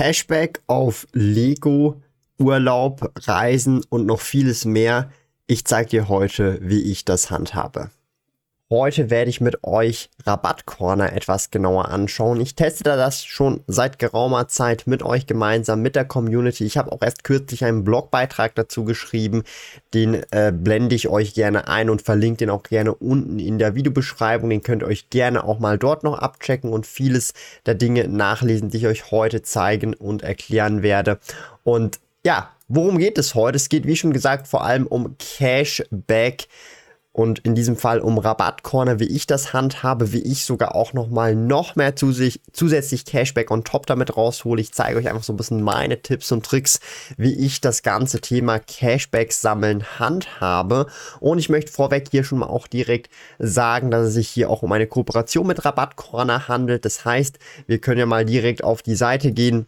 Cashback 0.00 0.62
auf 0.66 1.06
Lego, 1.12 2.00
Urlaub, 2.38 3.12
Reisen 3.28 3.84
und 3.90 4.06
noch 4.06 4.20
vieles 4.20 4.64
mehr. 4.64 5.10
Ich 5.46 5.66
zeige 5.66 5.90
dir 5.90 6.08
heute, 6.08 6.58
wie 6.62 6.80
ich 6.90 7.04
das 7.04 7.30
handhabe. 7.30 7.90
Heute 8.72 9.10
werde 9.10 9.30
ich 9.30 9.40
mit 9.40 9.64
euch 9.64 10.10
Rabattcorner 10.24 11.12
etwas 11.12 11.50
genauer 11.50 11.88
anschauen. 11.88 12.40
Ich 12.40 12.54
teste 12.54 12.84
das 12.84 13.24
schon 13.24 13.64
seit 13.66 13.98
geraumer 13.98 14.46
Zeit 14.46 14.86
mit 14.86 15.02
euch 15.02 15.26
gemeinsam, 15.26 15.82
mit 15.82 15.96
der 15.96 16.04
Community. 16.04 16.64
Ich 16.64 16.78
habe 16.78 16.92
auch 16.92 17.02
erst 17.02 17.24
kürzlich 17.24 17.64
einen 17.64 17.82
Blogbeitrag 17.82 18.54
dazu 18.54 18.84
geschrieben. 18.84 19.42
Den 19.92 20.22
äh, 20.30 20.52
blende 20.54 20.94
ich 20.94 21.08
euch 21.08 21.34
gerne 21.34 21.66
ein 21.66 21.90
und 21.90 22.02
verlinke 22.02 22.38
den 22.38 22.50
auch 22.50 22.62
gerne 22.62 22.94
unten 22.94 23.40
in 23.40 23.58
der 23.58 23.74
Videobeschreibung. 23.74 24.48
Den 24.48 24.62
könnt 24.62 24.84
ihr 24.84 24.88
euch 24.88 25.10
gerne 25.10 25.42
auch 25.42 25.58
mal 25.58 25.76
dort 25.76 26.04
noch 26.04 26.20
abchecken 26.20 26.72
und 26.72 26.86
vieles 26.86 27.32
der 27.66 27.74
Dinge 27.74 28.06
nachlesen, 28.06 28.70
die 28.70 28.76
ich 28.76 28.86
euch 28.86 29.10
heute 29.10 29.42
zeigen 29.42 29.94
und 29.94 30.22
erklären 30.22 30.84
werde. 30.84 31.18
Und 31.64 31.98
ja, 32.24 32.50
worum 32.68 32.98
geht 32.98 33.18
es 33.18 33.34
heute? 33.34 33.56
Es 33.56 33.68
geht, 33.68 33.88
wie 33.88 33.96
schon 33.96 34.12
gesagt, 34.12 34.46
vor 34.46 34.64
allem 34.64 34.86
um 34.86 35.16
Cashback 35.18 36.46
und 37.12 37.40
in 37.40 37.56
diesem 37.56 37.76
Fall 37.76 38.00
um 38.00 38.18
Rabattcorner, 38.18 39.00
wie 39.00 39.08
ich 39.08 39.26
das 39.26 39.52
handhabe, 39.52 40.12
wie 40.12 40.22
ich 40.22 40.44
sogar 40.44 40.76
auch 40.76 40.92
nochmal 40.92 41.34
noch 41.34 41.74
mehr 41.74 41.96
zusätzlich, 41.96 42.40
zusätzlich 42.52 43.04
Cashback 43.04 43.50
on 43.50 43.64
top 43.64 43.86
damit 43.86 44.16
raushole. 44.16 44.60
Ich 44.60 44.72
zeige 44.72 44.98
euch 44.98 45.08
einfach 45.08 45.24
so 45.24 45.32
ein 45.32 45.36
bisschen 45.36 45.60
meine 45.62 46.02
Tipps 46.02 46.30
und 46.30 46.46
Tricks, 46.46 46.78
wie 47.16 47.34
ich 47.34 47.60
das 47.60 47.82
ganze 47.82 48.20
Thema 48.20 48.60
Cashback 48.60 49.32
sammeln 49.32 49.84
handhabe. 49.98 50.86
Und 51.18 51.38
ich 51.38 51.48
möchte 51.48 51.72
vorweg 51.72 52.08
hier 52.10 52.22
schon 52.22 52.38
mal 52.38 52.46
auch 52.46 52.68
direkt 52.68 53.10
sagen, 53.40 53.90
dass 53.90 54.08
es 54.08 54.14
sich 54.14 54.28
hier 54.28 54.48
auch 54.48 54.62
um 54.62 54.70
eine 54.70 54.86
Kooperation 54.86 55.48
mit 55.48 55.64
Rabattcorner 55.64 56.46
handelt. 56.46 56.84
Das 56.84 57.04
heißt, 57.04 57.40
wir 57.66 57.80
können 57.80 57.98
ja 57.98 58.06
mal 58.06 58.24
direkt 58.24 58.62
auf 58.62 58.82
die 58.82 58.94
Seite 58.94 59.32
gehen 59.32 59.66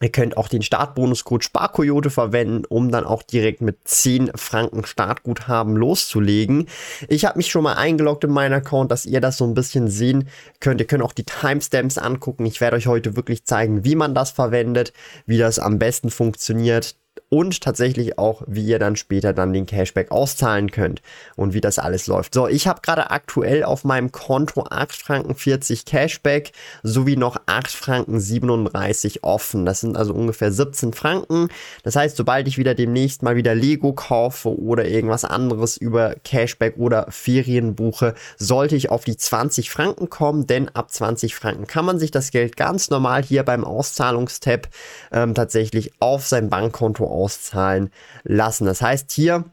Ihr 0.00 0.10
könnt 0.10 0.36
auch 0.36 0.48
den 0.48 0.62
Startbonuscode 0.62 1.44
Sparkoyote 1.44 2.10
verwenden, 2.10 2.64
um 2.68 2.90
dann 2.90 3.04
auch 3.04 3.22
direkt 3.22 3.60
mit 3.60 3.86
10 3.86 4.32
Franken 4.34 4.84
Startguthaben 4.84 5.76
loszulegen. 5.76 6.66
Ich 7.08 7.24
habe 7.24 7.38
mich 7.38 7.50
schon 7.50 7.62
mal 7.62 7.74
eingeloggt 7.74 8.24
in 8.24 8.30
meinen 8.30 8.54
Account, 8.54 8.90
dass 8.90 9.06
ihr 9.06 9.20
das 9.20 9.36
so 9.36 9.44
ein 9.44 9.54
bisschen 9.54 9.88
sehen 9.88 10.28
könnt. 10.60 10.80
Ihr 10.80 10.86
könnt 10.86 11.02
auch 11.02 11.12
die 11.12 11.24
Timestamps 11.24 11.98
angucken. 11.98 12.44
Ich 12.46 12.60
werde 12.60 12.76
euch 12.76 12.86
heute 12.86 13.16
wirklich 13.16 13.44
zeigen, 13.44 13.84
wie 13.84 13.94
man 13.94 14.14
das 14.14 14.32
verwendet, 14.32 14.92
wie 15.26 15.38
das 15.38 15.58
am 15.58 15.78
besten 15.78 16.10
funktioniert 16.10 16.96
und 17.28 17.60
tatsächlich 17.60 18.18
auch, 18.18 18.42
wie 18.46 18.64
ihr 18.64 18.78
dann 18.78 18.96
später 18.96 19.32
dann 19.32 19.52
den 19.52 19.66
Cashback 19.66 20.10
auszahlen 20.10 20.70
könnt 20.70 21.02
und 21.36 21.54
wie 21.54 21.60
das 21.60 21.78
alles 21.78 22.06
läuft. 22.06 22.34
So, 22.34 22.46
ich 22.46 22.66
habe 22.66 22.80
gerade 22.80 23.10
aktuell 23.10 23.64
auf 23.64 23.84
meinem 23.84 24.12
Konto 24.12 24.64
8 24.70 24.92
Franken 24.92 25.34
40 25.34 25.84
Cashback 25.84 26.52
sowie 26.82 27.16
noch 27.16 27.36
8 27.46 27.70
Franken 27.70 28.20
37 28.20 29.24
offen. 29.24 29.66
Das 29.66 29.80
sind 29.80 29.96
also 29.96 30.14
ungefähr 30.14 30.52
17 30.52 30.92
Franken. 30.92 31.48
Das 31.82 31.96
heißt, 31.96 32.16
sobald 32.16 32.46
ich 32.46 32.58
wieder 32.58 32.74
demnächst 32.74 33.22
mal 33.22 33.36
wieder 33.36 33.54
Lego 33.54 33.92
kaufe 33.92 34.56
oder 34.58 34.86
irgendwas 34.86 35.24
anderes 35.24 35.76
über 35.76 36.14
Cashback 36.24 36.76
oder 36.76 37.06
Ferien 37.10 37.74
buche, 37.74 38.14
sollte 38.36 38.76
ich 38.76 38.90
auf 38.90 39.04
die 39.04 39.16
20 39.16 39.70
Franken 39.70 40.10
kommen, 40.10 40.46
denn 40.46 40.68
ab 40.68 40.90
20 40.90 41.34
Franken 41.34 41.66
kann 41.66 41.84
man 41.84 41.98
sich 41.98 42.10
das 42.10 42.30
Geld 42.30 42.56
ganz 42.56 42.90
normal 42.90 43.22
hier 43.22 43.42
beim 43.42 43.64
Auszahlungstab 43.64 44.68
ähm, 45.10 45.34
tatsächlich 45.34 45.92
auf 46.00 46.26
sein 46.26 46.48
Bankkonto 46.48 47.04
auszahlen 47.14 47.90
lassen. 48.24 48.66
Das 48.66 48.82
heißt, 48.82 49.12
hier 49.12 49.44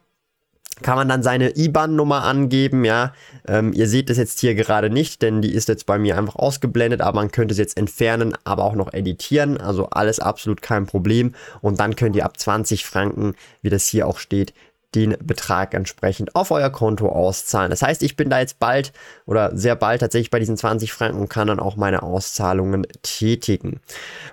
kann 0.81 0.95
man 0.95 1.07
dann 1.07 1.23
seine 1.23 1.55
IBAN-Nummer 1.55 2.23
angeben, 2.23 2.83
ja. 2.85 3.13
Ähm, 3.47 3.71
ihr 3.73 3.87
seht 3.87 4.09
es 4.09 4.17
jetzt 4.17 4.39
hier 4.39 4.55
gerade 4.55 4.89
nicht, 4.89 5.21
denn 5.21 5.41
die 5.41 5.53
ist 5.53 5.67
jetzt 5.67 5.85
bei 5.85 5.99
mir 5.99 6.17
einfach 6.17 6.35
ausgeblendet, 6.35 7.01
aber 7.01 7.21
man 7.21 7.31
könnte 7.31 7.51
es 7.51 7.57
jetzt 7.57 7.77
entfernen, 7.77 8.33
aber 8.43 8.63
auch 8.63 8.75
noch 8.75 8.93
editieren, 8.93 9.57
also 9.59 9.89
alles 9.89 10.19
absolut 10.19 10.61
kein 10.61 10.87
Problem. 10.87 11.35
Und 11.61 11.79
dann 11.79 11.95
könnt 11.95 12.15
ihr 12.15 12.25
ab 12.25 12.39
20 12.39 12.85
Franken, 12.85 13.35
wie 13.61 13.69
das 13.69 13.85
hier 13.87 14.07
auch 14.07 14.17
steht, 14.17 14.53
den 14.95 15.15
Betrag 15.23 15.73
entsprechend 15.73 16.35
auf 16.35 16.51
euer 16.51 16.69
Konto 16.69 17.07
auszahlen. 17.07 17.69
Das 17.69 17.81
heißt, 17.81 18.03
ich 18.03 18.17
bin 18.17 18.29
da 18.29 18.39
jetzt 18.39 18.59
bald 18.59 18.91
oder 19.25 19.55
sehr 19.55 19.75
bald 19.75 20.01
tatsächlich 20.01 20.31
bei 20.31 20.39
diesen 20.39 20.57
20 20.57 20.91
Franken 20.91 21.21
und 21.21 21.29
kann 21.29 21.47
dann 21.47 21.59
auch 21.59 21.77
meine 21.77 22.03
Auszahlungen 22.03 22.85
tätigen. 23.01 23.79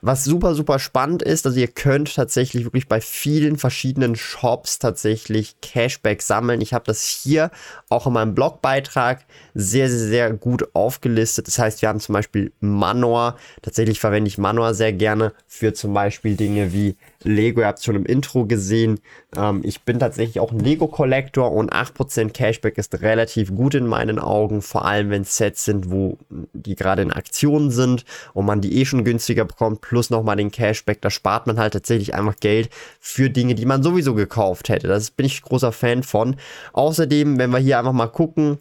Was 0.02 0.24
super, 0.24 0.54
super 0.54 0.78
spannend 0.78 1.22
ist, 1.22 1.46
also 1.46 1.58
ihr 1.58 1.68
könnt 1.68 2.14
tatsächlich 2.14 2.64
wirklich 2.64 2.88
bei 2.88 3.00
vielen 3.00 3.56
verschiedenen 3.56 4.16
Shops 4.16 4.80
tatsächlich 4.80 5.60
Cashback 5.60 6.22
sammeln. 6.22 6.60
Ich 6.60 6.74
habe 6.74 6.84
das 6.86 7.04
hier 7.04 7.50
auch 7.88 8.06
in 8.06 8.12
meinem 8.12 8.34
Blogbeitrag 8.34 9.24
sehr, 9.54 9.88
sehr, 9.88 10.08
sehr 10.08 10.32
gut 10.32 10.74
aufgelistet. 10.74 11.46
Das 11.46 11.58
heißt, 11.58 11.82
wir 11.82 11.88
haben 11.88 12.00
zum 12.00 12.14
Beispiel 12.14 12.52
Manor. 12.60 13.36
Tatsächlich 13.62 14.00
verwende 14.00 14.28
ich 14.28 14.38
Manor 14.38 14.74
sehr 14.74 14.92
gerne 14.92 15.32
für 15.46 15.72
zum 15.72 15.94
Beispiel 15.94 16.36
Dinge 16.36 16.72
wie 16.72 16.96
Lego. 17.22 17.60
Ihr 17.60 17.66
habt 17.66 17.78
es 17.78 17.84
schon 17.84 17.96
im 17.96 18.06
Intro 18.06 18.46
gesehen. 18.46 19.00
Ähm, 19.36 19.60
ich 19.64 19.82
bin 19.82 19.98
tatsächlich 19.98 20.40
auch 20.40 20.47
ein 20.52 20.60
Lego-Collector 20.60 21.52
und 21.52 21.72
8% 21.72 22.30
Cashback 22.30 22.78
ist 22.78 23.00
relativ 23.02 23.54
gut 23.54 23.74
in 23.74 23.86
meinen 23.86 24.18
Augen. 24.18 24.62
Vor 24.62 24.84
allem, 24.84 25.10
wenn 25.10 25.24
Sets 25.24 25.64
sind, 25.64 25.90
wo 25.90 26.18
die 26.52 26.74
gerade 26.74 27.02
in 27.02 27.12
Aktion 27.12 27.70
sind 27.70 28.04
und 28.34 28.46
man 28.46 28.60
die 28.60 28.80
eh 28.80 28.84
schon 28.84 29.04
günstiger 29.04 29.44
bekommt, 29.44 29.80
plus 29.80 30.10
nochmal 30.10 30.36
den 30.36 30.50
Cashback. 30.50 31.00
Da 31.00 31.10
spart 31.10 31.46
man 31.46 31.58
halt 31.58 31.72
tatsächlich 31.72 32.14
einfach 32.14 32.36
Geld 32.36 32.70
für 33.00 33.30
Dinge, 33.30 33.54
die 33.54 33.66
man 33.66 33.82
sowieso 33.82 34.14
gekauft 34.14 34.68
hätte. 34.68 34.88
Das 34.88 35.10
bin 35.10 35.26
ich 35.26 35.42
großer 35.42 35.72
Fan 35.72 36.02
von. 36.02 36.36
Außerdem, 36.72 37.38
wenn 37.38 37.50
wir 37.50 37.58
hier 37.58 37.78
einfach 37.78 37.92
mal 37.92 38.08
gucken, 38.08 38.58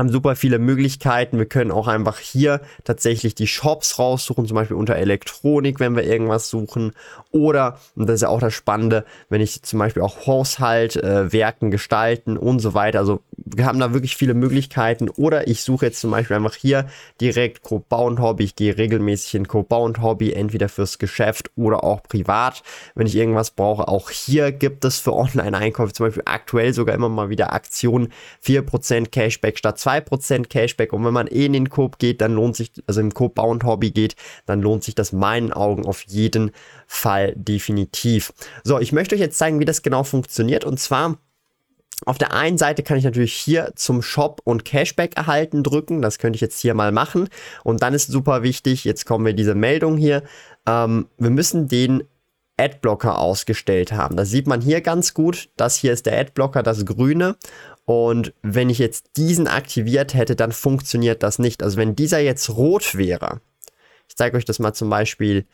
haben 0.00 0.10
super 0.10 0.34
viele 0.34 0.58
Möglichkeiten. 0.58 1.38
Wir 1.38 1.46
können 1.46 1.70
auch 1.70 1.86
einfach 1.86 2.18
hier 2.18 2.60
tatsächlich 2.82 3.34
die 3.34 3.46
Shops 3.46 3.98
raussuchen, 3.98 4.46
zum 4.46 4.56
Beispiel 4.56 4.76
unter 4.76 4.96
Elektronik, 4.96 5.78
wenn 5.78 5.94
wir 5.94 6.04
irgendwas 6.04 6.48
suchen. 6.48 6.92
Oder, 7.30 7.78
und 7.94 8.08
das 8.08 8.16
ist 8.16 8.22
ja 8.22 8.28
auch 8.28 8.40
das 8.40 8.54
Spannende, 8.54 9.04
wenn 9.28 9.40
ich 9.40 9.62
zum 9.62 9.78
Beispiel 9.78 10.02
auch 10.02 10.26
Haushalt, 10.26 10.96
äh, 10.96 11.32
Werken, 11.32 11.70
Gestalten 11.70 12.36
und 12.36 12.58
so 12.58 12.74
weiter. 12.74 12.98
Also 12.98 13.20
wir 13.36 13.66
haben 13.66 13.78
da 13.78 13.92
wirklich 13.92 14.16
viele 14.16 14.34
Möglichkeiten. 14.34 15.08
Oder 15.08 15.46
ich 15.46 15.62
suche 15.62 15.86
jetzt 15.86 16.00
zum 16.00 16.10
Beispiel 16.10 16.36
einfach 16.36 16.54
hier 16.54 16.86
direkt 17.20 17.62
Coop 17.62 17.88
Bau 17.88 18.06
und 18.06 18.20
Hobby. 18.20 18.44
Ich 18.44 18.56
gehe 18.56 18.76
regelmäßig 18.76 19.34
in 19.36 19.48
Coop 19.48 19.68
Bau 19.68 19.84
und 19.84 20.02
Hobby, 20.02 20.32
entweder 20.32 20.68
fürs 20.68 20.98
Geschäft 20.98 21.50
oder 21.56 21.84
auch 21.84 22.02
privat, 22.02 22.62
wenn 22.94 23.06
ich 23.06 23.14
irgendwas 23.14 23.52
brauche. 23.52 23.86
Auch 23.86 24.10
hier 24.10 24.50
gibt 24.50 24.84
es 24.84 24.98
für 24.98 25.12
Online-Einkäufe 25.24 25.92
zum 25.92 26.06
Beispiel 26.06 26.24
aktuell 26.26 26.72
sogar 26.72 26.94
immer 26.94 27.08
mal 27.08 27.28
wieder 27.28 27.52
Aktionen. 27.52 28.12
4% 28.44 29.10
Cashback 29.10 29.58
statt 29.58 29.78
2% 29.84 30.48
Cashback. 30.48 30.92
Und 30.92 31.04
wenn 31.04 31.12
man 31.12 31.26
eh 31.26 31.46
in 31.46 31.52
den 31.52 31.70
Coop 31.70 31.98
geht, 31.98 32.20
dann 32.20 32.34
lohnt 32.34 32.56
sich, 32.56 32.72
also 32.86 33.00
im 33.00 33.12
Coop 33.12 33.34
Bau 33.34 33.50
und 33.50 33.64
Hobby 33.64 33.90
geht, 33.90 34.16
dann 34.46 34.62
lohnt 34.62 34.84
sich 34.84 34.94
das 34.94 35.12
meinen 35.12 35.52
Augen 35.52 35.86
auf 35.86 36.02
jeden 36.02 36.50
Fall 36.86 37.34
definitiv. 37.36 38.32
So, 38.62 38.78
ich 38.78 38.92
möchte 38.92 39.14
euch 39.14 39.20
jetzt 39.20 39.38
zeigen, 39.38 39.60
wie 39.60 39.64
das 39.64 39.82
genau 39.82 40.04
funktioniert. 40.04 40.64
Und 40.64 40.78
zwar 40.80 41.18
auf 42.06 42.18
der 42.18 42.32
einen 42.32 42.58
Seite 42.58 42.82
kann 42.82 42.98
ich 42.98 43.04
natürlich 43.04 43.32
hier 43.32 43.72
zum 43.76 44.02
Shop 44.02 44.40
und 44.44 44.64
Cashback 44.64 45.16
erhalten 45.16 45.62
drücken. 45.62 46.02
Das 46.02 46.18
könnte 46.18 46.36
ich 46.36 46.40
jetzt 46.40 46.60
hier 46.60 46.74
mal 46.74 46.92
machen. 46.92 47.28
Und 47.62 47.82
dann 47.82 47.94
ist 47.94 48.10
super 48.10 48.42
wichtig, 48.42 48.84
jetzt 48.84 49.06
kommen 49.06 49.24
wir 49.24 49.32
diese 49.32 49.54
Meldung 49.54 49.96
hier. 49.96 50.22
Ähm, 50.66 51.06
wir 51.18 51.30
müssen 51.30 51.68
den 51.68 52.04
Adblocker 52.56 53.18
ausgestellt 53.18 53.92
haben. 53.92 54.16
Das 54.16 54.30
sieht 54.30 54.46
man 54.46 54.60
hier 54.60 54.80
ganz 54.80 55.14
gut. 55.14 55.50
Das 55.56 55.76
hier 55.76 55.92
ist 55.92 56.06
der 56.06 56.18
Adblocker, 56.18 56.62
das 56.62 56.86
grüne. 56.86 57.36
Und 57.84 58.32
wenn 58.42 58.70
ich 58.70 58.78
jetzt 58.78 59.16
diesen 59.16 59.48
aktiviert 59.48 60.14
hätte, 60.14 60.36
dann 60.36 60.52
funktioniert 60.52 61.22
das 61.22 61.38
nicht. 61.38 61.62
Also 61.62 61.76
wenn 61.76 61.96
dieser 61.96 62.20
jetzt 62.20 62.50
rot 62.50 62.94
wäre, 62.96 63.40
ich 64.08 64.16
zeige 64.16 64.36
euch 64.36 64.44
das 64.44 64.58
mal 64.58 64.72
zum 64.72 64.88
Beispiel 64.90 65.46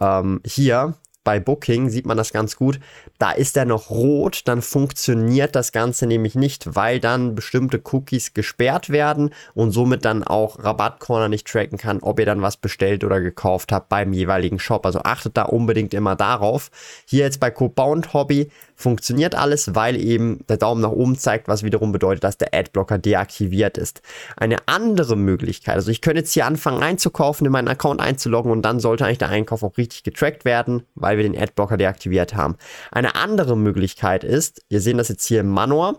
ähm, 0.00 0.40
hier, 0.44 0.94
bei 1.24 1.40
Booking 1.40 1.90
sieht 1.90 2.06
man 2.06 2.16
das 2.16 2.32
ganz 2.32 2.56
gut. 2.56 2.80
Da 3.18 3.32
ist 3.32 3.56
er 3.56 3.64
noch 3.64 3.90
rot, 3.90 4.42
dann 4.46 4.62
funktioniert 4.62 5.54
das 5.54 5.72
Ganze 5.72 6.06
nämlich 6.06 6.34
nicht, 6.34 6.74
weil 6.74 7.00
dann 7.00 7.34
bestimmte 7.34 7.82
Cookies 7.92 8.32
gesperrt 8.32 8.90
werden 8.90 9.34
und 9.54 9.72
somit 9.72 10.04
dann 10.04 10.24
auch 10.24 10.62
Rabattcorner 10.62 11.28
nicht 11.28 11.46
tracken 11.46 11.76
kann, 11.76 11.98
ob 12.00 12.18
ihr 12.18 12.26
dann 12.26 12.42
was 12.42 12.56
bestellt 12.56 13.04
oder 13.04 13.20
gekauft 13.20 13.72
habt 13.72 13.88
beim 13.88 14.12
jeweiligen 14.12 14.58
Shop. 14.58 14.86
Also 14.86 15.00
achtet 15.02 15.36
da 15.36 15.42
unbedingt 15.42 15.92
immer 15.92 16.16
darauf. 16.16 16.70
Hier 17.04 17.24
jetzt 17.24 17.40
bei 17.40 17.50
Cobound 17.50 18.14
Hobby 18.14 18.50
funktioniert 18.74 19.34
alles, 19.34 19.74
weil 19.74 19.96
eben 19.96 20.44
der 20.48 20.56
Daumen 20.56 20.80
nach 20.80 20.92
oben 20.92 21.18
zeigt, 21.18 21.48
was 21.48 21.64
wiederum 21.64 21.90
bedeutet, 21.90 22.22
dass 22.22 22.38
der 22.38 22.54
Adblocker 22.54 22.96
deaktiviert 22.98 23.76
ist. 23.76 24.02
Eine 24.36 24.56
andere 24.66 25.16
Möglichkeit, 25.16 25.74
also 25.74 25.90
ich 25.90 26.00
könnte 26.00 26.20
jetzt 26.20 26.32
hier 26.32 26.46
anfangen 26.46 26.82
einzukaufen, 26.82 27.44
in 27.44 27.52
meinen 27.52 27.68
Account 27.68 28.00
einzuloggen 28.00 28.52
und 28.52 28.62
dann 28.62 28.78
sollte 28.78 29.04
eigentlich 29.04 29.18
der 29.18 29.30
Einkauf 29.30 29.64
auch 29.64 29.76
richtig 29.76 30.04
getrackt 30.04 30.44
werden, 30.44 30.84
weil 30.94 31.07
wir 31.16 31.24
den 31.24 31.40
Adblocker 31.40 31.76
deaktiviert 31.76 32.34
haben. 32.34 32.56
Eine 32.90 33.14
andere 33.14 33.56
Möglichkeit 33.56 34.24
ist, 34.24 34.62
ihr 34.68 34.80
seht 34.80 34.98
das 34.98 35.08
jetzt 35.08 35.26
hier 35.26 35.40
im 35.40 35.48
Manual, 35.48 35.96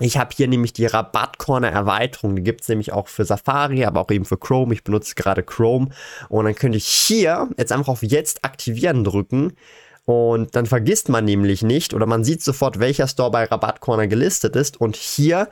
ich 0.00 0.18
habe 0.18 0.30
hier 0.34 0.48
nämlich 0.48 0.72
die 0.72 0.86
Rabattcorner-Erweiterung. 0.86 2.34
Die 2.34 2.42
gibt 2.42 2.62
es 2.62 2.68
nämlich 2.68 2.92
auch 2.92 3.06
für 3.06 3.24
Safari, 3.24 3.84
aber 3.84 4.00
auch 4.00 4.10
eben 4.10 4.24
für 4.24 4.36
Chrome. 4.36 4.74
Ich 4.74 4.82
benutze 4.82 5.14
gerade 5.14 5.44
Chrome. 5.44 5.88
Und 6.28 6.46
dann 6.46 6.54
könnte 6.54 6.78
ich 6.78 6.86
hier 6.86 7.48
jetzt 7.56 7.70
einfach 7.70 7.88
auf 7.88 8.02
Jetzt 8.02 8.44
aktivieren 8.44 9.04
drücken. 9.04 9.52
Und 10.04 10.56
dann 10.56 10.66
vergisst 10.66 11.08
man 11.08 11.24
nämlich 11.24 11.62
nicht 11.62 11.94
oder 11.94 12.06
man 12.06 12.24
sieht 12.24 12.42
sofort, 12.42 12.78
welcher 12.78 13.08
Store 13.08 13.30
bei 13.30 13.44
Rabattcorner 13.44 14.06
gelistet 14.06 14.56
ist. 14.56 14.80
Und 14.80 14.96
hier 14.96 15.48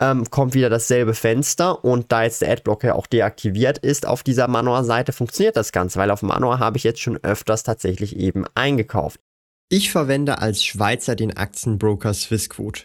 ähm, 0.00 0.28
kommt 0.30 0.54
wieder 0.54 0.70
dasselbe 0.70 1.14
Fenster 1.14 1.84
und 1.84 2.10
da 2.10 2.24
jetzt 2.24 2.40
der 2.40 2.50
Adblocker 2.50 2.96
auch 2.96 3.06
deaktiviert 3.06 3.78
ist 3.78 4.06
auf 4.06 4.22
dieser 4.22 4.48
Manor-Seite, 4.48 5.12
funktioniert 5.12 5.56
das 5.56 5.72
Ganze, 5.72 5.98
weil 5.98 6.10
auf 6.10 6.22
Manor 6.22 6.58
habe 6.58 6.78
ich 6.78 6.84
jetzt 6.84 7.00
schon 7.00 7.18
öfters 7.22 7.62
tatsächlich 7.62 8.16
eben 8.16 8.44
eingekauft. 8.54 9.20
Ich 9.68 9.92
verwende 9.92 10.38
als 10.38 10.64
Schweizer 10.64 11.14
den 11.14 11.36
Aktienbroker 11.36 12.12
Swissquote. 12.12 12.84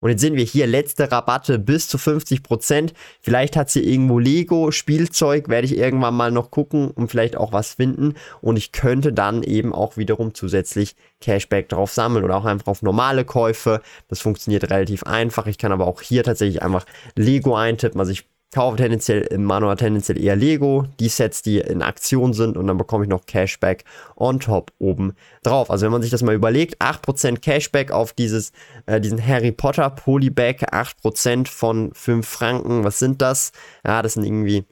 Und 0.00 0.10
jetzt 0.10 0.20
sehen 0.20 0.36
wir 0.36 0.44
hier 0.44 0.66
letzte 0.66 1.10
Rabatte 1.10 1.58
bis 1.58 1.88
zu 1.88 1.96
50%. 1.96 2.92
Vielleicht 3.20 3.56
hat 3.56 3.70
sie 3.70 3.82
irgendwo 3.82 4.18
Lego, 4.18 4.70
Spielzeug, 4.70 5.48
werde 5.48 5.66
ich 5.66 5.76
irgendwann 5.76 6.14
mal 6.14 6.30
noch 6.30 6.50
gucken 6.50 6.90
und 6.90 7.08
vielleicht 7.08 7.36
auch 7.36 7.52
was 7.52 7.74
finden. 7.74 8.14
Und 8.40 8.56
ich 8.56 8.72
könnte 8.72 9.12
dann 9.12 9.42
eben 9.42 9.72
auch 9.72 9.96
wiederum 9.96 10.34
zusätzlich 10.34 10.96
Cashback 11.20 11.68
drauf 11.70 11.92
sammeln 11.92 12.24
oder 12.24 12.36
auch 12.36 12.44
einfach 12.44 12.66
auf 12.68 12.82
normale 12.82 13.24
Käufe. 13.24 13.80
Das 14.08 14.20
funktioniert 14.20 14.70
relativ 14.70 15.04
einfach. 15.04 15.46
Ich 15.46 15.58
kann 15.58 15.72
aber 15.72 15.86
auch 15.86 16.02
hier 16.02 16.24
tatsächlich 16.24 16.62
einfach 16.62 16.84
Lego 17.16 17.56
eintippen. 17.56 17.98
Also 17.98 18.12
ich 18.12 18.26
kaufe 18.52 18.76
tendenziell 18.76 19.22
im 19.22 19.44
Manual 19.44 19.76
tendenziell 19.76 20.22
eher 20.22 20.36
Lego, 20.36 20.86
die 21.00 21.08
Sets, 21.08 21.42
die 21.42 21.58
in 21.58 21.82
Aktion 21.82 22.32
sind 22.32 22.56
und 22.56 22.66
dann 22.66 22.78
bekomme 22.78 23.04
ich 23.04 23.10
noch 23.10 23.26
Cashback 23.26 23.84
on 24.16 24.40
top 24.40 24.72
oben 24.78 25.14
drauf. 25.42 25.70
Also 25.70 25.84
wenn 25.84 25.92
man 25.92 26.02
sich 26.02 26.10
das 26.10 26.22
mal 26.22 26.34
überlegt, 26.34 26.80
8% 26.80 27.40
Cashback 27.40 27.90
auf 27.90 28.12
dieses, 28.12 28.52
äh, 28.86 29.00
diesen 29.00 29.24
Harry 29.24 29.52
Potter 29.52 29.90
Polybag, 29.90 30.72
8% 30.72 31.48
von 31.48 31.92
5 31.92 32.26
Franken, 32.26 32.84
was 32.84 32.98
sind 32.98 33.20
das? 33.20 33.52
Ja, 33.84 34.02
das 34.02 34.14
sind 34.14 34.24
irgendwie 34.24 34.64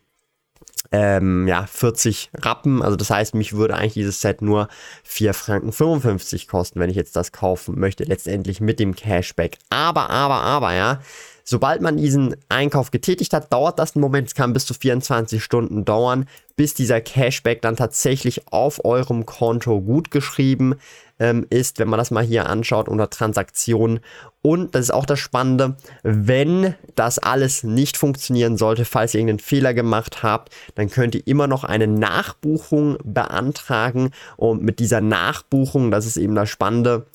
ähm, 0.93 1.49
ja, 1.49 1.67
40 1.67 2.31
Rappen. 2.35 2.81
Also 2.81 2.97
das 2.97 3.11
heißt, 3.11 3.35
mich 3.35 3.55
würde 3.55 3.75
eigentlich 3.75 3.95
dieses 3.95 4.21
Set 4.21 4.43
nur 4.43 4.69
4 5.03 5.35
Franken 5.35 5.73
55 5.73 6.47
kosten, 6.47 6.79
wenn 6.79 6.91
ich 6.91 6.97
jetzt 6.97 7.17
das 7.17 7.33
kaufen 7.33 7.79
möchte, 7.79 8.05
letztendlich 8.05 8.61
mit 8.61 8.79
dem 8.79 8.95
Cashback. 8.95 9.59
Aber, 9.71 10.11
aber, 10.11 10.43
aber, 10.43 10.75
ja, 10.75 11.01
Sobald 11.45 11.83
man 11.83 11.99
diesen 11.99 12.37
Einkauf 12.49 12.91
getätigt 12.91 13.35
hat, 13.35 13.53
dauert 13.53 13.79
das 13.79 13.95
einen 13.95 14.01
Moment. 14.01 14.29
Es 14.29 14.35
kann 14.35 14.55
bis 14.55 14.65
zu 14.65 14.73
24 14.73 15.45
Stunden 15.45 15.85
dauern, 15.85 16.27
bis 16.57 16.73
dieser 16.73 17.03
Cashback 17.03 17.61
dann 17.61 17.77
tatsächlich 17.77 18.49
auf 18.49 18.85
eurem 18.85 19.27
Konto 19.27 19.83
gut 19.83 20.11
geschrieben 20.11 20.77
ähm, 21.19 21.47
ist, 21.51 21.79
wenn 21.79 21.89
man 21.89 21.99
das 21.99 22.11
mal 22.11 22.25
hier 22.25 22.47
anschaut 22.47 22.89
unter 22.89 23.11
Transaktionen. 23.11 24.01
Und 24.41 24.75
das 24.75 24.87
ist 24.87 24.91
auch 24.91 25.07
das 25.07 25.21
Spannende, 25.21 25.77
wenn 26.03 26.75
das 26.95 27.19
alles 27.19 27.63
nicht 27.63 27.97
funktionieren 27.97 28.57
sollte, 28.57 28.85
falls 28.85 29.15
ihr 29.15 29.21
irgendeinen 29.21 29.39
Fehler 29.39 29.75
gemacht 29.75 30.23
habt, 30.23 30.53
dann 30.75 30.91
könnt 30.91 31.15
ihr 31.15 31.27
immer 31.27 31.47
noch 31.47 31.65
eine 31.65 31.87
Nachbuchung 31.87 32.97
beantragen. 33.05 34.11
Und 34.37 34.63
mit 34.63 34.79
dieser 34.79 35.01
Nachbuchung, 35.01 35.91
das 35.91 36.07
ist 36.07 36.17
eben 36.17 36.35
das 36.35 36.51
Spannende, 36.51 37.07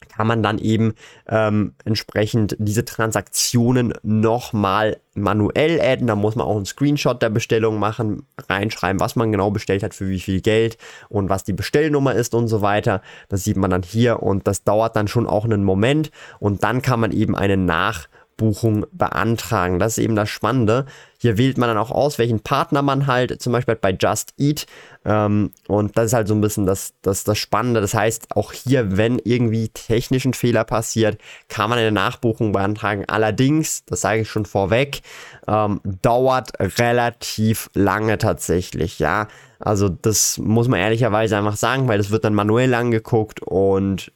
kann 0.00 0.26
man 0.26 0.42
dann 0.42 0.58
eben 0.58 0.94
ähm, 1.28 1.74
entsprechend 1.84 2.56
diese 2.58 2.84
Transaktionen 2.84 3.94
nochmal 4.02 4.98
manuell 5.14 5.80
adden. 5.80 6.06
Da 6.06 6.14
muss 6.14 6.36
man 6.36 6.46
auch 6.46 6.56
einen 6.56 6.66
Screenshot 6.66 7.20
der 7.22 7.30
Bestellung 7.30 7.78
machen, 7.78 8.26
reinschreiben, 8.48 9.00
was 9.00 9.16
man 9.16 9.32
genau 9.32 9.50
bestellt 9.50 9.82
hat, 9.82 9.94
für 9.94 10.08
wie 10.08 10.20
viel 10.20 10.40
Geld 10.40 10.78
und 11.08 11.28
was 11.28 11.44
die 11.44 11.52
Bestellnummer 11.52 12.14
ist 12.14 12.34
und 12.34 12.48
so 12.48 12.62
weiter. 12.62 13.02
Das 13.28 13.44
sieht 13.44 13.56
man 13.56 13.70
dann 13.70 13.82
hier 13.82 14.22
und 14.22 14.46
das 14.46 14.64
dauert 14.64 14.96
dann 14.96 15.08
schon 15.08 15.26
auch 15.26 15.44
einen 15.44 15.64
Moment 15.64 16.10
und 16.38 16.62
dann 16.62 16.82
kann 16.82 17.00
man 17.00 17.12
eben 17.12 17.36
eine 17.36 17.56
Nach 17.56 18.08
Buchung 18.36 18.86
beantragen. 18.92 19.78
Das 19.78 19.96
ist 19.96 20.04
eben 20.04 20.16
das 20.16 20.28
Spannende. 20.28 20.86
Hier 21.18 21.38
wählt 21.38 21.56
man 21.56 21.68
dann 21.68 21.78
auch 21.78 21.90
aus, 21.90 22.18
welchen 22.18 22.40
Partner 22.40 22.82
man 22.82 23.06
halt, 23.06 23.40
zum 23.40 23.52
Beispiel 23.52 23.76
bei 23.76 23.96
Just 23.98 24.34
Eat. 24.38 24.66
Ähm, 25.04 25.52
und 25.68 25.96
das 25.96 26.06
ist 26.06 26.12
halt 26.12 26.28
so 26.28 26.34
ein 26.34 26.40
bisschen 26.42 26.66
das, 26.66 26.92
das, 27.02 27.24
das 27.24 27.38
Spannende. 27.38 27.80
Das 27.80 27.94
heißt, 27.94 28.36
auch 28.36 28.52
hier, 28.52 28.96
wenn 28.96 29.18
irgendwie 29.18 29.68
technischen 29.68 30.34
Fehler 30.34 30.64
passiert, 30.64 31.18
kann 31.48 31.70
man 31.70 31.78
eine 31.78 31.92
Nachbuchung 31.92 32.52
beantragen. 32.52 33.04
Allerdings, 33.06 33.84
das 33.86 34.02
sage 34.02 34.22
ich 34.22 34.28
schon 34.28 34.44
vorweg, 34.44 35.00
ähm, 35.48 35.80
dauert 36.02 36.52
relativ 36.78 37.70
lange 37.72 38.18
tatsächlich, 38.18 38.98
ja. 38.98 39.28
Also 39.58 39.88
das 39.88 40.36
muss 40.36 40.68
man 40.68 40.80
ehrlicherweise 40.80 41.38
einfach 41.38 41.56
sagen, 41.56 41.88
weil 41.88 41.96
das 41.96 42.10
wird 42.10 42.24
dann 42.24 42.34
manuell 42.34 42.74
angeguckt 42.74 43.40
und 43.42 44.12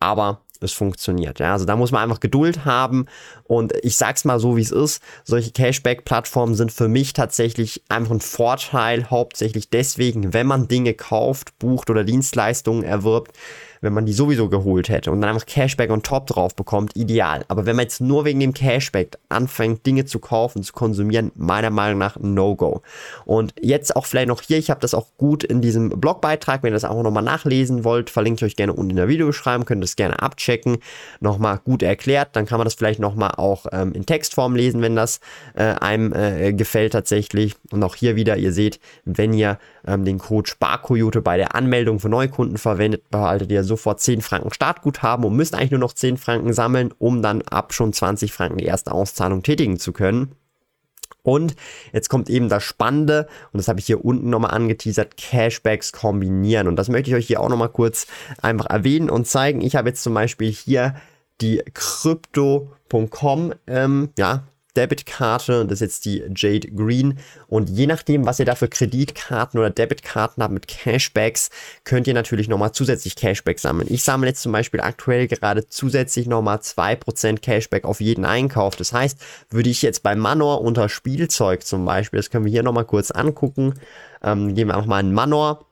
aber 0.00 0.42
es 0.60 0.72
funktioniert. 0.72 1.38
Ja? 1.40 1.52
Also 1.52 1.64
da 1.64 1.76
muss 1.76 1.92
man 1.92 2.02
einfach 2.02 2.20
Geduld 2.20 2.64
haben 2.64 3.06
und 3.44 3.72
ich 3.82 3.96
sag's 3.96 4.24
mal 4.24 4.38
so, 4.40 4.56
wie 4.56 4.62
es 4.62 4.70
ist. 4.70 5.02
Solche 5.24 5.50
Cashback-Plattformen 5.50 6.54
sind 6.54 6.72
für 6.72 6.88
mich 6.88 7.12
tatsächlich 7.12 7.82
einfach 7.88 8.12
ein 8.12 8.20
Vorteil, 8.20 9.10
hauptsächlich 9.10 9.70
deswegen, 9.70 10.32
wenn 10.32 10.46
man 10.46 10.68
Dinge 10.68 10.94
kauft, 10.94 11.58
bucht 11.58 11.90
oder 11.90 12.04
Dienstleistungen 12.04 12.82
erwirbt, 12.82 13.32
wenn 13.80 13.92
man 13.92 14.06
die 14.06 14.12
sowieso 14.12 14.48
geholt 14.48 14.88
hätte 14.88 15.10
und 15.10 15.20
dann 15.20 15.30
einfach 15.30 15.46
Cashback 15.46 15.90
on 15.90 16.02
top 16.02 16.26
drauf 16.26 16.54
bekommt, 16.54 16.96
ideal. 16.96 17.44
Aber 17.48 17.66
wenn 17.66 17.76
man 17.76 17.84
jetzt 17.84 18.00
nur 18.00 18.24
wegen 18.24 18.40
dem 18.40 18.54
Cashback 18.54 19.18
anfängt, 19.28 19.86
Dinge 19.86 20.04
zu 20.04 20.18
kaufen, 20.18 20.62
zu 20.62 20.72
konsumieren, 20.72 21.32
meiner 21.36 21.70
Meinung 21.70 21.98
nach 21.98 22.16
No-Go. 22.18 22.82
Und 23.24 23.54
jetzt 23.60 23.94
auch 23.96 24.06
vielleicht 24.06 24.28
noch 24.28 24.42
hier, 24.42 24.58
ich 24.58 24.70
habe 24.70 24.80
das 24.80 24.94
auch 24.94 25.06
gut 25.16 25.44
in 25.44 25.60
diesem 25.60 25.90
Blogbeitrag, 25.90 26.62
wenn 26.62 26.70
ihr 26.70 26.74
das 26.74 26.84
auch 26.84 27.02
nochmal 27.02 27.22
nachlesen 27.22 27.84
wollt, 27.84 28.10
verlinke 28.10 28.44
ich 28.44 28.52
euch 28.52 28.56
gerne 28.56 28.72
unten 28.72 28.90
in 28.90 28.96
der 28.96 29.08
Videobeschreibung, 29.08 29.64
könnt 29.64 29.82
ihr 29.82 29.84
es 29.84 29.96
gerne 29.96 30.20
abchecken, 30.20 30.47
nochmal 31.20 31.58
gut 31.58 31.82
erklärt, 31.82 32.30
dann 32.34 32.46
kann 32.46 32.58
man 32.58 32.64
das 32.64 32.74
vielleicht 32.74 33.00
nochmal 33.00 33.32
auch 33.36 33.66
ähm, 33.72 33.92
in 33.92 34.06
Textform 34.06 34.56
lesen, 34.56 34.82
wenn 34.82 34.96
das 34.96 35.20
äh, 35.54 35.64
einem 35.64 36.12
äh, 36.12 36.52
gefällt 36.52 36.92
tatsächlich. 36.92 37.54
Und 37.70 37.82
auch 37.82 37.94
hier 37.94 38.16
wieder, 38.16 38.36
ihr 38.36 38.52
seht, 38.52 38.80
wenn 39.04 39.32
ihr 39.32 39.58
ähm, 39.86 40.04
den 40.04 40.18
Code 40.18 40.48
Sparkoyote 40.48 41.20
bei 41.22 41.36
der 41.36 41.54
Anmeldung 41.54 42.00
für 42.00 42.08
Neukunden 42.08 42.58
verwendet, 42.58 43.10
behaltet 43.10 43.50
ihr 43.50 43.64
sofort 43.64 44.00
10 44.00 44.22
Franken 44.22 44.52
Startguthaben 44.52 45.24
und 45.24 45.36
müsst 45.36 45.54
eigentlich 45.54 45.72
nur 45.72 45.80
noch 45.80 45.92
10 45.92 46.16
Franken 46.16 46.52
sammeln, 46.52 46.92
um 46.98 47.22
dann 47.22 47.42
ab 47.42 47.72
schon 47.72 47.92
20 47.92 48.32
Franken 48.32 48.58
die 48.58 48.64
erste 48.64 48.92
Auszahlung 48.92 49.42
tätigen 49.42 49.78
zu 49.78 49.92
können. 49.92 50.34
Und 51.28 51.56
jetzt 51.92 52.08
kommt 52.08 52.30
eben 52.30 52.48
das 52.48 52.64
Spannende, 52.64 53.28
und 53.52 53.58
das 53.58 53.68
habe 53.68 53.80
ich 53.80 53.86
hier 53.86 54.02
unten 54.02 54.30
nochmal 54.30 54.52
angeteasert, 54.52 55.18
Cashbacks 55.18 55.92
kombinieren. 55.92 56.68
Und 56.68 56.76
das 56.76 56.88
möchte 56.88 57.10
ich 57.10 57.16
euch 57.16 57.26
hier 57.26 57.40
auch 57.40 57.50
nochmal 57.50 57.68
kurz 57.68 58.06
einfach 58.40 58.64
erwähnen 58.66 59.10
und 59.10 59.26
zeigen. 59.26 59.60
Ich 59.60 59.76
habe 59.76 59.90
jetzt 59.90 60.02
zum 60.02 60.14
Beispiel 60.14 60.50
hier 60.50 60.94
die 61.42 61.62
Crypto.com, 61.74 63.52
ähm, 63.66 64.08
ja, 64.16 64.44
Debitkarte, 64.78 65.64
das 65.66 65.80
ist 65.80 65.80
jetzt 65.80 66.04
die 66.04 66.22
Jade 66.34 66.68
Green. 66.70 67.18
Und 67.48 67.68
je 67.68 67.86
nachdem, 67.86 68.26
was 68.26 68.38
ihr 68.38 68.44
da 68.44 68.54
für 68.54 68.68
Kreditkarten 68.68 69.58
oder 69.58 69.70
Debitkarten 69.70 70.42
habt 70.42 70.54
mit 70.54 70.68
Cashbacks, 70.68 71.50
könnt 71.82 72.06
ihr 72.06 72.14
natürlich 72.14 72.48
nochmal 72.48 72.72
zusätzlich 72.72 73.16
Cashback 73.16 73.58
sammeln. 73.58 73.88
Ich 73.90 74.04
sammle 74.04 74.28
jetzt 74.28 74.42
zum 74.42 74.52
Beispiel 74.52 74.80
aktuell 74.80 75.26
gerade 75.26 75.66
zusätzlich 75.66 76.28
nochmal 76.28 76.58
2% 76.58 77.40
Cashback 77.40 77.84
auf 77.84 78.00
jeden 78.00 78.24
Einkauf. 78.24 78.76
Das 78.76 78.92
heißt, 78.92 79.18
würde 79.50 79.68
ich 79.68 79.82
jetzt 79.82 80.04
bei 80.04 80.14
Manor 80.14 80.62
unter 80.62 80.88
Spielzeug 80.88 81.66
zum 81.66 81.84
Beispiel, 81.84 82.18
das 82.18 82.30
können 82.30 82.44
wir 82.44 82.52
hier 82.52 82.62
nochmal 82.62 82.84
kurz 82.84 83.10
angucken, 83.10 83.74
ähm, 84.22 84.54
gehen 84.54 84.68
wir 84.68 84.74
einfach 84.74 84.86
mal 84.86 85.00
in 85.00 85.12
Manor 85.12 85.67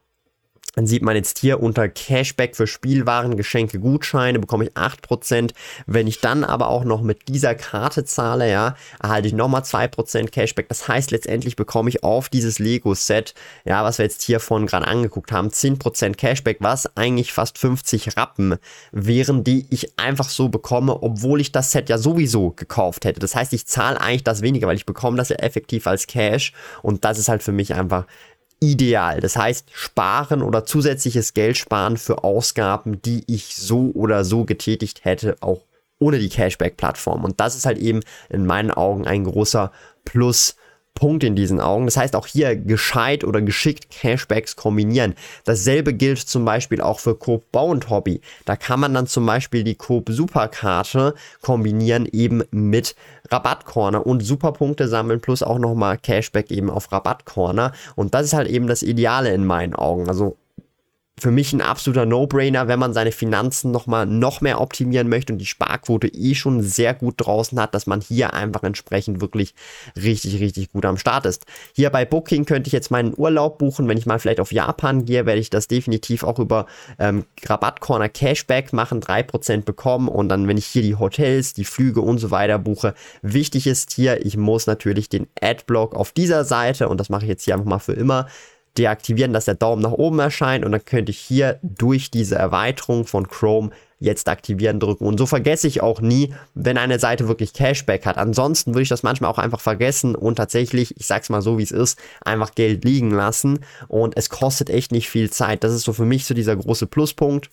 dann 0.77 0.87
sieht 0.87 1.03
man 1.03 1.17
jetzt 1.17 1.39
hier 1.39 1.63
unter 1.63 1.89
Cashback 1.89 2.55
für 2.55 2.67
Spielwaren, 2.67 3.39
Geschenke, 3.39 3.81
Gutscheine 3.81 4.39
bekomme 4.39 4.65
ich 4.65 4.73
8%. 4.73 5.53
Wenn 5.87 6.07
ich 6.07 6.21
dann 6.21 6.45
aber 6.45 6.69
auch 6.69 6.85
noch 6.85 7.01
mit 7.01 7.29
dieser 7.29 7.55
Karte 7.55 8.05
zahle, 8.05 8.51
ja, 8.51 8.77
erhalte 9.03 9.27
ich 9.27 9.35
nochmal 9.35 9.63
2% 9.63 10.31
Cashback. 10.31 10.69
Das 10.69 10.87
heißt, 10.87 11.13
letztendlich 11.13 11.57
bekomme 11.57 11.89
ich 11.89 12.05
auf 12.05 12.29
dieses 12.29 12.59
Lego-Set, 12.59 13.33
ja, 13.65 13.85
was 13.85 13.97
wir 13.97 14.05
jetzt 14.05 14.21
hier 14.21 14.39
vorhin 14.39 14.67
gerade 14.67 14.87
angeguckt 14.87 15.33
haben, 15.33 15.49
10% 15.49 16.15
Cashback, 16.15 16.59
was 16.61 16.95
eigentlich 16.95 17.33
fast 17.33 17.57
50 17.57 18.19
Rappen 18.19 18.57
wären, 18.93 19.45
die 19.45 19.67
ich 19.71 19.99
einfach 19.99 20.29
so 20.29 20.51
bekomme, 20.51 21.03
obwohl 21.03 21.41
ich 21.41 21.53
das 21.53 21.73
Set 21.73 21.89
ja 21.89 21.97
sowieso 21.97 22.51
gekauft 22.51 23.07
hätte. 23.07 23.21
Das 23.21 23.35
heißt, 23.35 23.55
ich 23.55 23.67
zahle 23.67 23.99
eigentlich 23.99 24.25
das 24.25 24.43
weniger, 24.43 24.67
weil 24.67 24.77
ich 24.77 24.85
bekomme 24.85 25.17
das 25.17 25.31
ja 25.31 25.37
effektiv 25.37 25.87
als 25.87 26.07
Cash 26.07 26.53
und 26.83 27.07
das 27.07 27.19
ist 27.19 27.31
halt 27.31 27.43
für 27.43 27.53
mich 27.53 27.73
einfach 27.73 28.05
ideal. 28.61 29.21
Das 29.21 29.37
heißt, 29.37 29.71
sparen 29.73 30.43
oder 30.43 30.65
zusätzliches 30.65 31.35
Geld 31.35 31.57
sparen 31.57 31.97
für 31.97 32.25
Ausgaben, 32.25 33.03
die 33.03 33.25
ich 33.27 33.57
so 33.57 33.91
oder 33.95 34.25
so 34.25 34.45
getätigt 34.45 35.05
hätte, 35.05 35.37
auch 35.41 35.65
ohne 35.99 36.19
die 36.19 36.29
Cashback-Plattform. 36.29 37.25
Und 37.25 37.41
das 37.41 37.57
ist 37.57 37.67
halt 37.67 37.79
eben 37.79 38.01
in 38.29 38.47
meinen 38.47 38.71
Augen 38.71 39.07
ein 39.07 39.25
großer 39.25 39.73
Plus 40.05 40.57
Punkt 40.97 41.23
in 41.23 41.37
diesen 41.37 41.61
Augen. 41.61 41.85
Das 41.85 41.97
heißt 41.97 42.17
auch 42.17 42.27
hier 42.27 42.57
gescheit 42.57 43.23
oder 43.23 43.41
geschickt 43.41 43.91
Cashbacks 43.91 44.57
kombinieren. 44.57 45.15
Dasselbe 45.45 45.95
gilt 45.95 46.19
zum 46.19 46.45
Beispiel 46.45 46.81
auch 46.81 46.99
für 46.99 47.15
Coop 47.15 47.53
Bau 47.53 47.67
und 47.69 47.89
Hobby. 47.89 48.21
Da 48.45 48.57
kann 48.57 48.81
man 48.81 48.93
dann 48.93 49.07
zum 49.07 49.25
Beispiel 49.25 49.63
die 49.63 49.77
Coop 49.77 50.09
Superkarte 50.11 51.15
kombinieren 51.41 52.09
eben 52.11 52.43
mit 52.51 52.97
Rabattcorner 53.31 54.05
und 54.05 54.25
Superpunkte 54.25 54.89
sammeln 54.89 55.21
plus 55.21 55.45
auch 55.45 55.59
nochmal 55.59 55.99
Cashback 55.99 56.51
eben 56.51 56.71
auf 56.71 56.91
Rabattcorner. 56.91 57.73
Und 57.95 58.15
das 58.15 58.25
ist 58.27 58.33
halt 58.33 58.49
eben 58.49 58.67
das 58.67 58.83
Ideale 58.83 59.33
in 59.33 59.47
meinen 59.47 59.75
Augen. 59.75 60.09
Also 60.09 60.37
für 61.19 61.31
mich 61.31 61.55
ein 61.55 61.63
absoluter 61.63 62.05
No-Brainer, 62.05 62.69
wenn 62.69 62.79
man 62.79 62.93
seine 62.93 63.11
Finanzen 63.11 63.71
nochmal 63.71 64.05
noch 64.05 64.43
mehr 64.43 64.61
optimieren 64.61 65.09
möchte 65.09 65.33
und 65.33 65.39
die 65.39 65.47
Sparquote 65.47 66.09
eh 66.09 66.35
schon 66.35 66.61
sehr 66.63 66.93
gut 66.93 67.15
draußen 67.17 67.59
hat, 67.59 67.75
dass 67.75 67.87
man 67.87 68.03
hier 68.03 68.35
einfach 68.35 68.63
entsprechend 68.65 69.23
wirklich 69.23 69.55
richtig, 69.97 70.41
richtig 70.41 70.73
gut 70.73 70.85
am 70.85 70.99
Start 70.99 71.25
ist. 71.25 71.47
Hier 71.75 71.89
bei 71.89 72.05
Booking 72.05 72.45
könnte 72.45 72.69
ich 72.69 72.75
jetzt 72.75 72.91
meinen 72.91 73.15
Urlaub 73.17 73.57
buchen. 73.57 73.89
Wenn 73.89 73.97
ich 73.97 74.05
mal 74.05 74.19
vielleicht 74.19 74.41
auf 74.41 74.53
Japan 74.53 75.07
gehe, 75.07 75.25
werde 75.25 75.41
ich 75.41 75.49
das 75.49 75.69
definitiv 75.69 76.23
auch 76.23 76.39
über 76.39 76.67
ähm, 76.99 77.25
Rabattcorner 77.47 78.11
Cashback 78.11 78.75
machen, 78.75 79.01
3% 79.01 79.63
bekommen 79.63 80.09
und 80.09 80.29
dann, 80.29 80.47
wenn 80.49 80.59
ich 80.59 80.67
hier 80.67 80.83
die 80.83 80.97
Hotels, 80.97 81.55
die 81.55 81.65
Flüge 81.65 82.03
und 82.03 82.19
so 82.19 82.31
weiter 82.31 82.59
buche, 82.59 82.93
wichtig 83.23 83.67
ist 83.67 83.95
hier, 83.95 84.27
ich 84.27 84.37
muss 84.37 84.67
natürlich 84.67 85.09
den 85.09 85.29
Adblock 85.41 85.95
auf 85.95 86.13
dieser 86.13 86.45
Seite 86.45 86.91
und 86.91 87.01
das 87.01 87.09
mache 87.09 87.23
ich 87.23 87.31
jetzt 87.31 87.45
hier 87.45 87.55
einfach 87.55 87.67
mal 87.67 87.79
für 87.79 87.95
immer 87.95 88.27
deaktivieren, 88.79 89.33
dass 89.33 89.47
der 89.47 89.55
Daumen 89.55 89.83
nach 89.83 89.93
oben 89.93 90.19
erscheint 90.19 90.65
und 90.65 90.73
dann 90.73 90.85
könnte 90.85 91.11
ich 91.11 91.19
hier 91.19 91.59
durch 91.63 92.11
diese 92.11 92.37
Erweiterung 92.37 93.07
von 93.07 93.29
Chrome 93.29 93.71
jetzt 93.99 94.29
aktivieren 94.29 94.79
drücken. 94.79 95.07
Und 95.07 95.19
so 95.19 95.27
vergesse 95.27 95.67
ich 95.67 95.83
auch 95.83 96.01
nie, 96.01 96.35
wenn 96.55 96.77
eine 96.77 96.99
Seite 96.99 97.29
wirklich 97.29 97.53
Cashback 97.53 98.05
hat. 98.05 98.19
Ansonsten 98.19 98.75
würde 98.75 98.83
ich 98.83 98.89
das 98.89 99.03
manchmal 99.03 99.31
auch 99.31 99.39
einfach 99.39 99.61
vergessen 99.61 100.15
und 100.15 100.37
tatsächlich, 100.37 100.95
ich 100.99 101.07
sag's 101.07 101.31
mal 101.31 101.43
so 101.43 101.59
wie 101.59 101.63
es 101.63 101.71
ist, 101.71 101.99
einfach 102.25 102.55
Geld 102.55 102.85
liegen 102.85 103.11
lassen. 103.11 103.61
Und 103.89 104.17
es 104.17 104.29
kostet 104.29 104.69
echt 104.71 104.93
nicht 104.93 105.09
viel 105.09 105.31
Zeit. 105.31 105.65
Das 105.65 105.73
ist 105.73 105.85
so 105.85 105.93
für 105.93 106.05
mich 106.05 106.27
so 106.27 106.35
dieser 106.35 106.57
große 106.57 106.87
Pluspunkt 106.87 107.51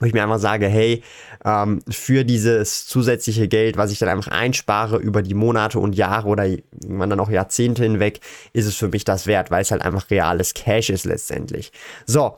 wo 0.00 0.06
ich 0.06 0.12
mir 0.12 0.22
einfach 0.22 0.38
sage, 0.38 0.66
hey, 0.66 1.02
ähm, 1.44 1.80
für 1.88 2.24
dieses 2.24 2.86
zusätzliche 2.86 3.48
Geld, 3.48 3.76
was 3.76 3.90
ich 3.90 3.98
dann 3.98 4.08
einfach 4.08 4.30
einspare 4.30 4.98
über 4.98 5.22
die 5.22 5.34
Monate 5.34 5.78
und 5.78 5.96
Jahre 5.96 6.28
oder 6.28 6.46
irgendwann 6.46 7.10
dann 7.10 7.20
auch 7.20 7.30
Jahrzehnte 7.30 7.82
hinweg, 7.82 8.20
ist 8.52 8.66
es 8.66 8.76
für 8.76 8.88
mich 8.88 9.04
das 9.04 9.26
wert, 9.26 9.50
weil 9.50 9.62
es 9.62 9.70
halt 9.70 9.82
einfach 9.82 10.10
reales 10.10 10.54
Cash 10.54 10.90
ist 10.90 11.04
letztendlich. 11.04 11.72
So. 12.06 12.36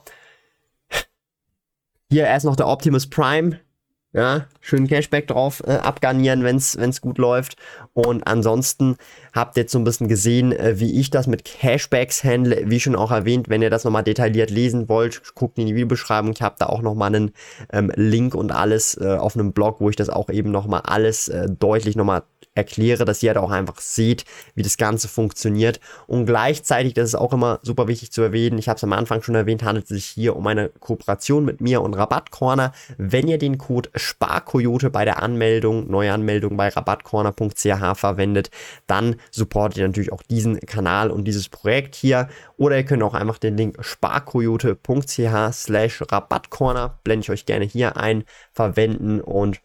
Hier 2.10 2.24
erst 2.24 2.46
noch 2.46 2.56
der 2.56 2.66
Optimus 2.66 3.08
Prime. 3.08 3.60
Ja, 4.12 4.46
schön 4.60 4.88
Cashback 4.88 5.28
drauf 5.28 5.62
äh, 5.64 5.74
abgarnieren, 5.74 6.42
wenn 6.42 6.56
es 6.56 7.00
gut 7.00 7.18
läuft. 7.18 7.56
Und 7.92 8.26
ansonsten 8.26 8.96
habt 9.32 9.56
jetzt 9.56 9.72
so 9.72 9.78
ein 9.78 9.84
bisschen 9.84 10.08
gesehen, 10.08 10.52
äh, 10.52 10.78
wie 10.78 10.98
ich 11.00 11.10
das 11.10 11.26
mit 11.26 11.44
Cashbacks 11.44 12.24
handle. 12.24 12.62
Wie 12.66 12.80
schon 12.80 12.96
auch 12.96 13.10
erwähnt, 13.10 13.48
wenn 13.48 13.62
ihr 13.62 13.70
das 13.70 13.84
nochmal 13.84 14.04
detailliert 14.04 14.50
lesen 14.50 14.88
wollt, 14.88 15.22
guckt 15.34 15.58
in 15.58 15.66
die 15.66 15.74
Videobeschreibung. 15.74 16.32
Ich 16.32 16.42
habe 16.42 16.56
da 16.58 16.66
auch 16.66 16.82
nochmal 16.82 17.14
einen 17.14 17.32
ähm, 17.72 17.92
Link 17.94 18.34
und 18.34 18.52
alles 18.52 18.96
äh, 19.00 19.16
auf 19.16 19.36
einem 19.36 19.52
Blog, 19.52 19.80
wo 19.80 19.90
ich 19.90 19.96
das 19.96 20.10
auch 20.10 20.30
eben 20.30 20.50
nochmal 20.50 20.82
alles 20.84 21.28
äh, 21.28 21.48
deutlich 21.48 21.96
nochmal 21.96 22.22
erkläre, 22.54 23.04
dass 23.04 23.22
ihr 23.22 23.30
halt 23.30 23.38
auch 23.38 23.50
einfach 23.50 23.78
seht, 23.80 24.24
wie 24.54 24.62
das 24.62 24.76
Ganze 24.76 25.08
funktioniert. 25.08 25.80
Und 26.06 26.26
gleichzeitig, 26.26 26.94
das 26.94 27.10
ist 27.10 27.14
auch 27.14 27.32
immer 27.32 27.60
super 27.62 27.86
wichtig 27.86 28.10
zu 28.10 28.22
erwähnen, 28.22 28.58
ich 28.58 28.68
habe 28.68 28.76
es 28.76 28.84
am 28.84 28.92
Anfang 28.92 29.22
schon 29.22 29.34
erwähnt, 29.34 29.62
handelt 29.62 29.84
es 29.84 29.90
sich 29.90 30.06
hier 30.06 30.36
um 30.36 30.46
eine 30.46 30.68
Kooperation 30.68 31.44
mit 31.44 31.60
mir 31.60 31.80
und 31.80 31.94
Rabattcorner. 31.94 32.72
Wenn 32.98 33.28
ihr 33.28 33.38
den 33.38 33.58
Code 33.58 33.90
SPARKOYOTE 33.96 34.90
bei 34.90 35.04
der 35.04 35.22
Anmeldung, 35.22 35.88
Neuanmeldung 35.90 36.56
bei 36.56 36.68
rabattcorner.ch 36.68 37.98
verwendet, 37.98 38.50
dann 38.86 39.16
supportet 39.30 39.78
ihr 39.78 39.86
natürlich 39.86 40.12
auch 40.12 40.22
diesen 40.22 40.60
Kanal 40.60 41.10
und 41.10 41.24
dieses 41.24 41.48
Projekt 41.48 41.94
hier. 41.94 42.28
Oder 42.56 42.76
ihr 42.76 42.84
könnt 42.84 43.02
auch 43.02 43.14
einfach 43.14 43.38
den 43.38 43.56
Link 43.56 43.76
sparkoyote.ch 43.80 45.52
slash 45.52 46.02
Rabattcorner, 46.10 46.98
blende 47.04 47.24
ich 47.24 47.30
euch 47.30 47.46
gerne 47.46 47.64
hier 47.64 47.96
ein, 47.96 48.24
verwenden 48.52 49.20
und 49.20 49.60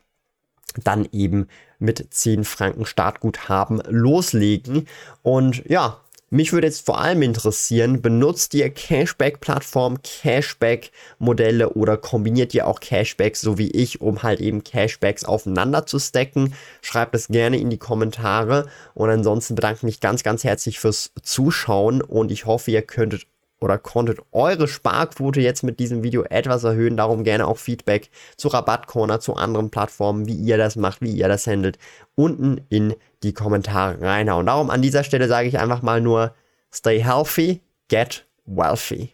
dann 0.84 1.08
eben 1.12 1.48
mit 1.80 2.14
10 2.14 2.44
Franken 2.44 2.86
Startguthaben 2.86 3.82
loslegen. 3.88 4.88
Und 5.22 5.64
ja, 5.70 6.02
mich 6.36 6.52
würde 6.52 6.68
jetzt 6.68 6.86
vor 6.86 7.00
allem 7.00 7.22
interessieren, 7.22 8.02
benutzt 8.02 8.54
ihr 8.54 8.70
Cashback-Plattform, 8.70 10.02
Cashback-Modelle 10.04 11.70
oder 11.70 11.96
kombiniert 11.96 12.54
ihr 12.54 12.68
auch 12.68 12.82
Cashbacks 12.82 13.40
so 13.40 13.58
wie 13.58 13.72
ich, 13.72 14.02
um 14.02 14.22
halt 14.22 14.42
eben 14.42 14.64
Cashbacks 14.64 15.24
aufeinander 15.24 15.86
zu 15.86 15.98
stacken? 15.98 16.54
Schreibt 16.82 17.16
es 17.16 17.30
gerne 17.30 17.58
in 17.58 17.70
die 17.70 17.78
Kommentare 17.78 18.68
und 18.94 19.10
ansonsten 19.10 19.56
bedanke 19.56 19.78
ich 19.78 19.84
mich 19.84 20.00
ganz, 20.02 20.24
ganz 20.24 20.44
herzlich 20.44 20.80
fürs 20.80 21.12
Zuschauen 21.24 22.02
und 22.02 22.32
ich 22.32 22.46
hoffe, 22.46 22.70
ihr 22.70 22.82
könntet 22.82 23.28
oder 23.60 23.78
konntet 23.78 24.20
eure 24.32 24.68
Sparquote 24.68 25.42
jetzt 25.42 25.64
mit 25.64 25.80
diesem 25.80 26.04
Video 26.04 26.24
etwas 26.24 26.64
erhöhen. 26.64 26.98
Darum 26.98 27.24
gerne 27.24 27.48
auch 27.48 27.58
Feedback 27.58 28.10
zu 28.38 28.50
Rabattcorner, 28.50 29.20
zu 29.20 29.36
anderen 29.36 29.70
Plattformen, 29.70 30.28
wie 30.28 30.36
ihr 30.36 30.58
das 30.58 30.76
macht, 30.76 31.02
wie 31.02 31.12
ihr 31.12 31.28
das 31.28 31.48
handelt, 31.48 31.78
unten 32.16 32.62
in 32.70 32.96
die 33.24 33.34
Kommentare 33.34 34.02
reinhauen. 34.02 34.46
Darum 34.46 34.70
an 34.70 34.82
dieser 34.82 35.04
Stelle 35.04 35.28
sage 35.28 35.48
ich 35.48 35.60
einfach 35.60 35.82
mal 35.82 36.02
nur, 36.02 36.34
stay 36.74 37.02
healthy, 37.02 37.62
get 37.88 38.26
wealthy. 38.46 39.14